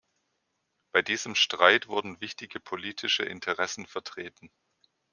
[0.93, 4.49] Bei diesem Streit wurden wichtige politische Interessen vertreten.